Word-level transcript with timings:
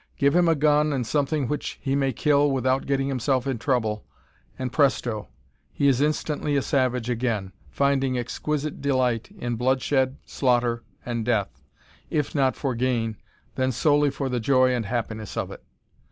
Give 0.17 0.35
him 0.35 0.47
a 0.49 0.55
gun 0.55 0.91
and 0.93 1.05
something 1.05 1.47
which 1.47 1.77
he 1.79 1.95
may 1.95 2.11
kill 2.11 2.49
without 2.49 2.87
getting 2.87 3.07
himself 3.07 3.45
in 3.45 3.59
trouble, 3.59 4.03
and, 4.57 4.73
presto! 4.73 5.27
he 5.71 5.87
is 5.87 6.01
instantly 6.01 6.55
a 6.55 6.63
savage 6.63 7.07
again, 7.07 7.51
finding 7.69 8.17
exquisite 8.17 8.81
delight 8.81 9.29
in 9.37 9.57
bloodshed, 9.57 10.17
slaughter, 10.25 10.83
and 11.05 11.23
death, 11.23 11.61
if 12.09 12.33
not 12.33 12.55
for 12.55 12.73
gain, 12.73 13.17
then 13.53 13.71
solely 13.71 14.09
for 14.09 14.27
the 14.27 14.39
joy 14.39 14.73
and 14.73 14.87
happiness 14.87 15.37
of 15.37 15.51
it. 15.51 15.63